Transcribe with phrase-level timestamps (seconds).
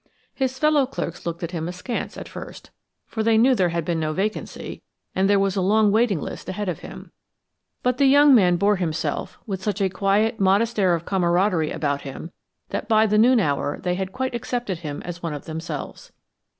[0.33, 2.71] His fellow clerks looked at him askance at first,
[3.05, 4.81] for they knew there had been no vacancy,
[5.13, 7.11] and there was a long waiting list ahead of him,
[7.83, 12.01] but the young man bore himself with such a quiet, modest air of camaraderie about
[12.01, 12.31] him
[12.69, 16.11] that by the noon hour they had quite accepted him as one of themselves.